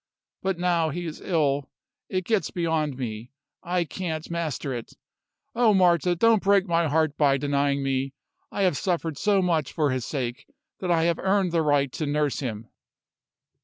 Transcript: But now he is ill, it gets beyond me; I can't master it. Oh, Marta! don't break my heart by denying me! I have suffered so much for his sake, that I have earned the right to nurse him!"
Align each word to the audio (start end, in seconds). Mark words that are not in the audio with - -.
But 0.41 0.57
now 0.57 0.89
he 0.89 1.05
is 1.05 1.21
ill, 1.21 1.69
it 2.09 2.25
gets 2.25 2.49
beyond 2.49 2.97
me; 2.97 3.33
I 3.61 3.83
can't 3.83 4.31
master 4.31 4.73
it. 4.73 4.93
Oh, 5.53 5.75
Marta! 5.75 6.15
don't 6.15 6.41
break 6.41 6.65
my 6.65 6.87
heart 6.87 7.15
by 7.19 7.37
denying 7.37 7.83
me! 7.83 8.15
I 8.51 8.63
have 8.63 8.77
suffered 8.77 9.19
so 9.19 9.43
much 9.43 9.71
for 9.71 9.91
his 9.91 10.03
sake, 10.03 10.47
that 10.79 10.89
I 10.89 11.03
have 11.03 11.19
earned 11.19 11.51
the 11.51 11.61
right 11.61 11.91
to 11.91 12.07
nurse 12.07 12.39
him!" 12.39 12.67